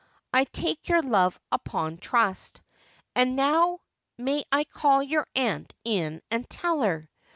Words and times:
I'll 0.33 0.45
take 0.47 0.89
your 0.89 1.03
love 1.03 1.39
upon 1.51 1.99
trust. 1.99 2.61
And 3.13 3.35
now 3.35 3.81
may 4.17 4.43
I 4.51 4.63
call 4.63 5.03
your 5.03 5.27
aunt 5.35 5.75
in 5.85 6.23
and 6.31 6.49
tell 6.49 6.81
her? 6.81 7.07